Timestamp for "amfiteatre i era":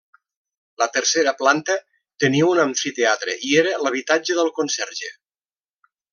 2.63-3.77